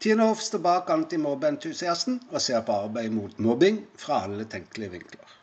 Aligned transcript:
Tine 0.00 0.22
Hoff 0.22 0.40
står 0.40 0.58
bak 0.64 0.90
antimobbeentusiasten 0.90 2.14
og 2.30 2.40
ser 2.40 2.62
på 2.64 2.72
arbeid 2.86 3.12
mot 3.12 3.34
mobbing 3.36 3.82
fra 4.00 4.22
alle 4.24 4.46
tenkelige 4.48 4.94
vinkler. 4.94 5.34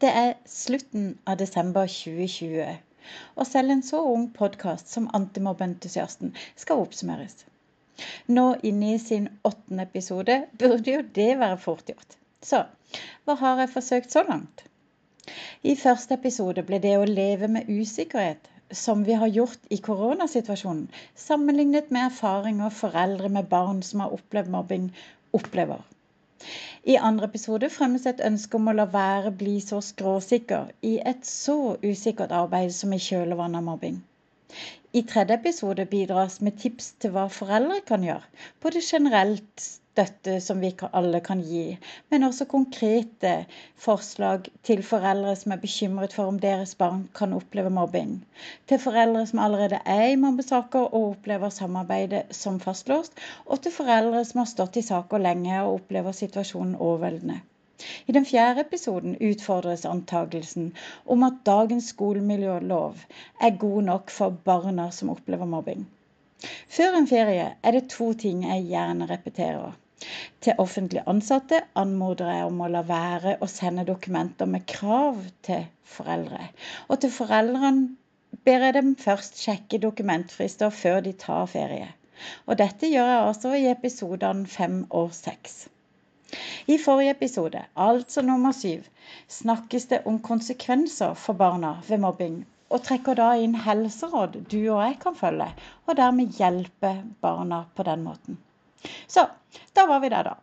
Det 0.00 0.14
er 0.22 0.32
slutten 0.48 1.10
av 1.28 1.36
desember 1.42 1.92
2020, 1.92 2.64
og 3.36 3.50
selv 3.50 3.76
en 3.76 3.84
så 3.84 4.00
ung 4.14 4.26
podkast 4.32 4.88
som 4.88 5.10
Antimobbeentusiasten 5.12 6.32
skal 6.56 6.86
oppsummeres. 6.86 7.44
Nå 8.32 8.48
inne 8.64 8.94
i 8.94 8.98
sin 9.04 9.28
åttende 9.44 9.90
episode 9.90 10.40
burde 10.56 10.94
jo 10.94 11.04
det 11.20 11.32
være 11.42 11.60
fort 11.68 11.84
gjort. 11.92 12.16
Så 12.40 12.64
hva 13.26 13.36
har 13.44 13.60
jeg 13.60 13.76
forsøkt 13.76 14.16
så 14.16 14.24
langt? 14.24 14.64
I 15.60 15.76
første 15.76 16.16
episode 16.16 16.64
ble 16.64 16.80
det 16.80 16.96
å 16.96 17.04
leve 17.04 17.52
med 17.58 17.68
usikkerhet 17.68 18.54
som 18.70 19.04
vi 19.04 19.12
har 19.20 19.28
gjort 19.32 19.70
i 19.70 19.76
koronasituasjonen, 19.76 20.88
sammenlignet 21.14 21.90
med 21.90 22.10
erfaringer 22.10 22.74
foreldre 22.74 23.28
med 23.28 23.48
barn 23.52 23.82
som 23.82 24.04
har 24.04 24.12
opplevd 24.16 24.50
mobbing, 24.52 24.90
opplever. 25.32 25.80
I 26.84 26.96
andre 26.96 27.26
episode 27.28 27.70
fremmes 27.74 28.06
et 28.06 28.20
ønske 28.24 28.56
om 28.56 28.70
å 28.70 28.74
la 28.76 28.84
være 28.92 29.32
bli 29.40 29.56
så 29.64 29.80
skråsikker 29.84 30.70
i 30.90 30.92
et 31.12 31.26
så 31.26 31.56
usikkert 31.82 32.34
arbeid 32.42 32.74
som 32.76 32.92
i 32.94 33.00
kjølvannet 33.02 33.60
av 33.62 33.66
mobbing. 33.66 33.98
I 34.96 35.02
tredje 35.08 35.36
episode 35.40 35.84
bidras 35.90 36.38
med 36.40 36.56
tips 36.62 36.92
til 37.02 37.12
hva 37.16 37.26
foreldre 37.32 37.80
kan 37.90 38.06
gjøre, 38.06 38.24
både 38.62 38.84
generelt 38.84 39.66
støtte 39.98 40.34
som 40.40 40.60
vi 40.62 40.68
alle 40.94 41.18
kan 41.26 41.40
gi, 41.42 41.76
men 42.10 42.26
også 42.26 42.44
konkrete 42.50 43.32
forslag 43.74 44.44
til 44.68 44.82
foreldre 44.86 45.32
som 45.40 45.54
er 45.54 45.62
bekymret 45.64 46.12
for 46.14 46.30
om 46.30 46.38
deres 46.44 46.76
barn 46.78 47.00
kan 47.18 47.34
oppleve 47.34 47.72
mobbing. 47.74 48.12
Til 48.70 48.78
foreldre 48.78 49.24
som 49.26 49.40
allerede 49.42 49.80
er 49.84 50.04
i 50.12 50.20
mobbesaker 50.22 50.86
og 50.86 51.08
opplever 51.08 51.50
samarbeidet 51.50 52.22
som 52.30 52.60
fastlåst, 52.62 53.18
og 53.46 53.62
til 53.64 53.74
foreldre 53.74 54.22
som 54.28 54.44
har 54.44 54.50
stått 54.52 54.78
i 54.78 54.86
saker 54.86 55.24
lenge 55.24 55.58
og 55.64 55.80
opplever 55.80 56.14
situasjonen 56.14 56.78
overveldende. 56.78 57.40
I 58.06 58.14
den 58.14 58.26
fjerde 58.26 58.62
episoden 58.68 59.18
utfordres 59.32 59.84
antagelsen 59.86 60.70
om 61.06 61.26
at 61.26 61.42
dagens 61.46 61.90
skolemiljølov 61.94 63.02
er 63.42 63.58
god 63.66 63.82
nok 63.90 64.14
for 64.14 64.38
barna 64.46 64.92
som 64.94 65.10
opplever 65.10 65.50
mobbing. 65.58 65.86
Før 66.70 66.96
en 67.00 67.10
ferie 67.10 67.50
er 67.62 67.74
det 67.74 67.88
to 67.90 68.12
ting 68.14 68.46
jeg 68.46 68.66
gjerne 68.70 69.10
repeterer. 69.10 69.74
Til 70.48 70.60
offentlig 70.62 71.02
ansatte 71.12 71.58
anmoder 71.76 72.28
jeg 72.32 72.44
om 72.48 72.60
å 72.64 72.66
la 72.72 72.80
være 72.88 73.34
å 73.44 73.46
sende 73.52 73.82
dokumenter 73.84 74.48
med 74.48 74.62
krav 74.70 75.18
til 75.44 75.66
foreldre. 75.94 76.46
Og 76.88 77.02
til 77.02 77.12
foreldrene 77.12 78.38
ber 78.48 78.64
jeg 78.64 78.76
dem 78.78 78.94
først 79.02 79.36
sjekke 79.42 79.82
dokumentfrister 79.82 80.72
før 80.78 81.02
de 81.04 81.12
tar 81.24 81.44
ferie. 81.52 81.90
Og 82.46 82.56
dette 82.62 82.88
gjør 82.88 83.12
jeg 83.12 83.26
altså 83.26 83.52
i 83.58 83.68
episodene 83.74 84.48
fem 84.54 84.80
og 85.02 85.12
seks. 85.18 85.58
I 86.64 86.80
forrige 86.80 87.18
episode, 87.18 87.66
altså 87.76 88.24
nummer 88.24 88.56
syv, 88.56 88.88
snakkes 89.36 89.90
det 89.92 90.02
om 90.08 90.16
konsekvenser 90.32 91.12
for 91.26 91.36
barna 91.44 91.76
ved 91.90 92.00
mobbing, 92.08 92.40
og 92.72 92.86
trekker 92.88 93.20
da 93.20 93.34
inn 93.36 93.60
helseråd 93.68 94.40
du 94.48 94.62
og 94.62 94.80
jeg 94.86 95.00
kan 95.04 95.22
følge, 95.24 95.52
og 95.84 96.00
dermed 96.00 96.40
hjelpe 96.40 96.96
barna 97.20 97.66
på 97.76 97.90
den 97.92 98.08
måten. 98.08 98.44
Så 99.06 99.26
da 99.76 99.86
var 99.86 100.00
vi 100.04 100.10
der, 100.12 100.32
da. 100.32 100.36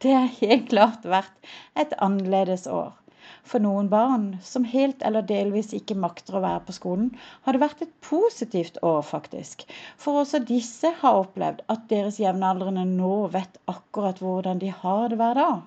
Det 0.00 0.12
har 0.16 0.32
helt 0.40 0.70
klart 0.70 1.04
vært 1.04 1.52
et 1.78 1.92
annerledes 2.00 2.66
år. 2.70 2.92
For 3.50 3.62
noen 3.62 3.88
barn 3.92 4.24
som 4.44 4.64
helt 4.68 5.02
eller 5.06 5.24
delvis 5.26 5.72
ikke 5.76 5.96
makter 5.98 6.36
å 6.38 6.42
være 6.44 6.62
på 6.66 6.74
skolen, 6.76 7.10
har 7.44 7.56
det 7.56 7.62
vært 7.62 7.82
et 7.84 7.92
positivt 8.06 8.78
år, 8.86 9.02
faktisk. 9.06 9.64
For 10.00 10.22
også 10.22 10.42
disse 10.48 10.92
har 11.02 11.18
opplevd 11.22 11.64
at 11.74 11.88
deres 11.92 12.20
jevnaldrende 12.22 12.86
nå 12.88 13.26
vet 13.34 13.60
akkurat 13.70 14.22
hvordan 14.24 14.62
de 14.62 14.72
har 14.82 15.08
det 15.12 15.20
hver 15.20 15.40
dag. 15.40 15.60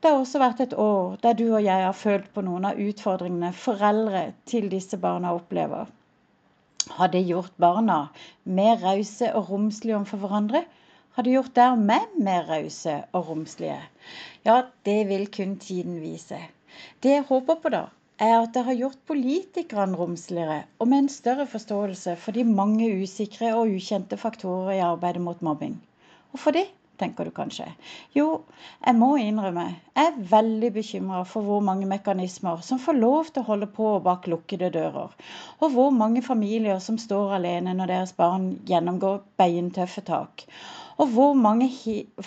Det 0.00 0.08
har 0.08 0.18
også 0.22 0.40
vært 0.40 0.60
et 0.64 0.76
år 0.80 1.16
der 1.24 1.34
du 1.36 1.46
og 1.50 1.64
jeg 1.64 1.84
har 1.84 1.96
følt 1.96 2.30
på 2.34 2.44
noen 2.46 2.66
av 2.70 2.78
utfordringene 2.80 3.52
foreldre 3.52 4.22
til 4.48 4.70
disse 4.72 4.96
barna 5.00 5.34
opplever. 5.36 5.90
Har 6.96 7.10
det 7.12 7.26
gjort 7.28 7.52
barna 7.60 7.98
mer 8.58 8.80
rause 8.80 9.28
og 9.36 9.50
romslige 9.52 9.98
overfor 9.98 10.22
hverandre? 10.24 10.64
Har 11.20 11.24
du 11.24 11.34
gjort 11.34 11.52
dermed 11.52 12.12
mer 12.24 12.46
rause 12.48 12.92
og 13.12 13.26
romslige? 13.28 13.76
Ja, 14.48 14.54
det 14.88 15.02
vil 15.10 15.26
kun 15.28 15.58
tiden 15.60 15.98
vise. 16.00 16.38
Det 17.04 17.12
jeg 17.12 17.26
håper 17.28 17.58
på, 17.60 17.68
da, 17.74 17.82
er 18.16 18.38
at 18.38 18.54
det 18.54 18.62
har 18.64 18.78
gjort 18.78 19.02
politikerne 19.10 20.00
romsligere 20.00 20.62
og 20.78 20.88
med 20.88 21.02
en 21.02 21.12
større 21.12 21.44
forståelse 21.46 22.16
for 22.22 22.32
de 22.32 22.46
mange 22.48 22.88
usikre 23.02 23.52
og 23.52 23.74
ukjente 23.76 24.16
faktorer 24.16 24.78
i 24.78 24.80
arbeidet 24.86 25.20
mot 25.20 25.44
mobbing. 25.44 25.76
Og 26.32 26.40
for 26.40 26.56
det, 26.56 26.64
tenker 26.96 27.28
du 27.28 27.34
kanskje. 27.36 27.68
Jo, 28.16 28.40
jeg 28.80 28.96
må 28.96 29.12
innrømme, 29.20 29.68
jeg 29.92 30.08
er 30.14 30.18
veldig 30.32 30.72
bekymra 30.80 31.22
for 31.28 31.44
hvor 31.44 31.60
mange 31.60 31.88
mekanismer 31.88 32.64
som 32.64 32.80
får 32.80 32.96
lov 32.96 33.28
til 33.28 33.44
å 33.44 33.50
holde 33.52 33.68
på 33.76 33.92
bak 34.08 34.24
lukkede 34.24 34.72
dører, 34.72 35.12
og 35.60 35.76
hvor 35.76 35.92
mange 35.92 36.24
familier 36.24 36.80
som 36.80 36.96
står 37.00 37.36
alene 37.42 37.76
når 37.76 37.92
deres 37.92 38.16
barn 38.16 38.54
gjennomgår 38.72 39.20
beintøffe 39.36 40.08
tak 40.08 40.48
og 41.00 41.08
hvor 41.14 41.36
mange 41.38 41.66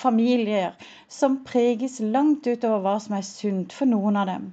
familier 0.04 0.74
som 1.12 1.36
preges 1.46 2.00
langt 2.02 2.48
utover 2.50 2.82
hva 2.82 2.94
som 3.04 3.14
er 3.20 3.26
sunt 3.28 3.76
for 3.78 3.90
noen 3.92 4.18
av 4.18 4.32
dem, 4.32 4.48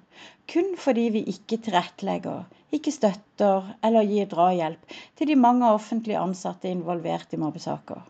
kun 0.53 0.75
fordi 0.76 1.06
vi 1.14 1.22
ikke 1.32 1.60
tilrettelegger, 1.64 2.44
ikke 2.76 2.92
støtter 2.92 3.72
eller 3.86 4.09
gir 4.10 4.28
drahjelp 4.30 4.97
til 5.16 5.32
de 5.32 5.38
mange 5.41 5.72
offentlig 5.72 6.19
ansatte 6.20 6.69
involvert 6.69 7.32
i 7.32 7.41
mobbesaker. 7.41 8.03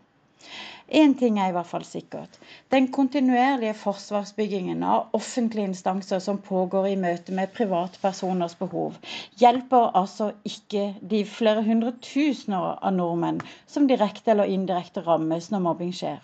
Én 0.99 1.13
ting 1.19 1.37
er 1.39 1.51
i 1.51 1.53
hvert 1.55 1.69
fall 1.69 1.83
sikkert. 1.87 2.33
Den 2.73 2.87
kontinuerlige 2.95 3.73
forsvarsbyggingen 3.81 4.81
av 4.93 5.13
offentlige 5.19 5.69
instanser 5.69 6.19
som 6.25 6.39
pågår 6.47 6.87
i 6.89 6.97
møte 7.03 7.35
med 7.37 7.53
privatpersoners 7.59 8.57
behov, 8.63 8.97
hjelper 9.43 9.93
altså 10.01 10.31
ikke 10.51 10.83
de 11.13 11.21
flere 11.35 11.63
hundre 11.69 11.93
tusener 12.09 12.73
av 12.73 12.97
nordmenn 12.97 13.39
som 13.75 13.87
direkte 13.91 14.33
eller 14.35 14.51
indirekte 14.57 15.05
rammes 15.07 15.47
når 15.53 15.63
mobbing 15.69 15.93
skjer. 16.01 16.19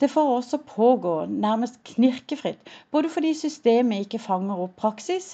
Det 0.00 0.10
får 0.12 0.28
også 0.34 0.58
pågå 0.72 1.14
nærmest 1.46 1.80
knirkefritt, 1.92 2.68
både 2.94 3.08
fordi 3.14 3.32
systemet 3.34 4.04
ikke 4.04 4.20
fanger 4.26 4.60
opp 4.66 4.76
praksis, 4.82 5.30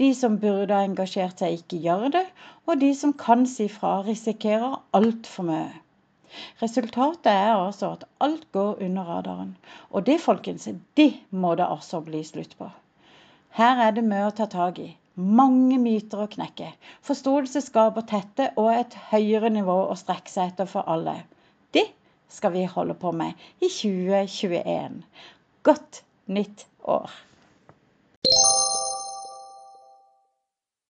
de 0.00 0.08
som 0.20 0.40
burde 0.42 0.74
ha 0.74 0.88
engasjert 0.88 1.44
seg, 1.44 1.60
ikke 1.60 1.82
gjør 1.84 2.08
det, 2.16 2.24
og 2.66 2.80
de 2.80 2.94
som 3.02 3.12
kan 3.26 3.44
si 3.46 3.68
fra, 3.76 3.98
risikerer 4.08 4.80
altfor 5.02 5.46
mye. 5.52 5.68
Resultatet 6.62 7.30
er 7.32 7.54
altså 7.54 7.92
at 7.96 8.04
alt 8.24 8.46
går 8.52 8.82
under 8.84 9.08
radaren. 9.08 9.56
Og 9.90 10.06
det, 10.06 10.20
folkens, 10.20 10.68
det 10.96 11.12
må 11.30 11.54
det 11.58 11.66
altså 11.68 12.00
bli 12.04 12.22
slutt 12.24 12.56
på. 12.58 12.70
Her 13.58 13.82
er 13.86 13.94
det 13.96 14.04
mye 14.06 14.28
å 14.28 14.34
ta 14.34 14.46
tak 14.50 14.78
i. 14.82 14.90
Mange 15.18 15.80
myter 15.82 16.22
å 16.22 16.30
knekke. 16.30 16.68
Forståelse 17.06 17.62
skaper 17.64 18.06
tette 18.06 18.52
og 18.60 18.70
et 18.74 18.94
høyere 19.10 19.50
nivå 19.50 19.78
å 19.88 19.96
strekke 19.98 20.30
seg 20.30 20.52
etter 20.52 20.70
for 20.70 20.86
alle. 20.86 21.16
Det 21.74 21.88
skal 22.30 22.54
vi 22.54 22.68
holde 22.70 22.94
på 22.94 23.10
med 23.16 23.34
i 23.58 23.72
2021. 23.80 25.02
Godt 25.66 26.04
nytt 26.30 26.68
år! 26.86 27.10